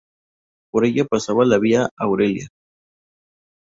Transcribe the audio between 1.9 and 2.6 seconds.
Aurelia.